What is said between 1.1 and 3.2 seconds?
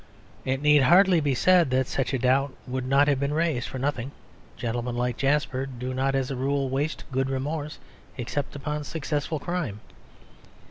be said that such a doubt would not have